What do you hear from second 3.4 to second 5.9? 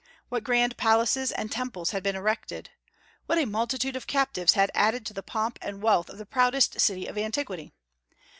multitude of captives had added to the pomp and